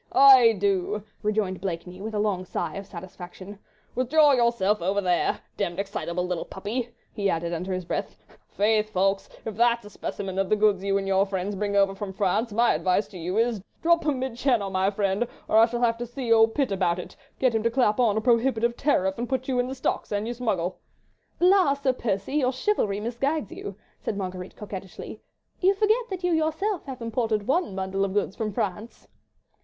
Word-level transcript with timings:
"Aye, 0.13 0.53
do!" 0.53 1.03
rejoined 1.21 1.61
Blakeney, 1.61 2.01
with 2.01 2.15
a 2.15 2.19
long 2.19 2.43
sigh 2.43 2.73
of 2.73 2.87
satisfaction, 2.87 3.59
"withdraw 3.93 4.31
yourself 4.31 4.81
over 4.81 4.99
there. 4.99 5.41
Demmed 5.57 5.77
excitable 5.77 6.25
little 6.25 6.43
puppy," 6.43 6.89
he 7.13 7.29
added 7.29 7.53
under 7.53 7.71
his 7.71 7.85
breath. 7.85 8.15
"Faith, 8.49 8.89
Ffoulkes, 8.89 9.29
if 9.45 9.53
that's 9.55 9.85
a 9.85 9.91
specimen 9.91 10.39
of 10.39 10.49
the 10.49 10.55
goods 10.55 10.83
you 10.83 10.97
and 10.97 11.07
your 11.07 11.27
friends 11.27 11.55
bring 11.55 11.75
over 11.75 11.93
from 11.93 12.13
France, 12.13 12.51
my 12.51 12.73
advice 12.73 13.07
to 13.09 13.19
you 13.19 13.37
is, 13.37 13.61
drop 13.83 14.03
'em 14.07 14.17
'mid 14.17 14.35
Channel, 14.37 14.71
my 14.71 14.89
friend, 14.89 15.27
or 15.47 15.57
I 15.57 15.67
shall 15.67 15.81
have 15.81 15.99
to 15.99 16.07
see 16.07 16.33
old 16.33 16.55
Pitt 16.55 16.71
about 16.71 16.97
it, 16.97 17.15
get 17.37 17.53
him 17.53 17.61
to 17.61 17.69
clap 17.69 17.99
on 17.99 18.17
a 18.17 18.21
prohibitive 18.21 18.75
tariff, 18.75 19.19
and 19.19 19.29
put 19.29 19.47
you 19.47 19.59
in 19.59 19.67
the 19.67 19.75
stocks 19.75 20.11
an 20.11 20.25
you 20.25 20.33
smuggle." 20.33 20.79
"La, 21.39 21.75
Sir 21.75 21.93
Percy, 21.93 22.37
your 22.37 22.51
chivalry 22.51 22.99
misguides 22.99 23.51
you," 23.51 23.75
said 23.99 24.17
Marguerite, 24.17 24.55
coquettishly, 24.55 25.21
"you 25.59 25.75
forget 25.75 26.09
that 26.09 26.23
you 26.23 26.31
yourself 26.33 26.85
have 26.85 27.03
imported 27.03 27.45
one 27.45 27.75
bundle 27.75 28.03
of 28.03 28.13
goods 28.15 28.35
from 28.35 28.51
France." 28.51 29.07